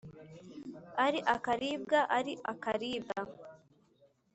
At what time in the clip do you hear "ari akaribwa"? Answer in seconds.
1.05-1.99, 2.17-3.21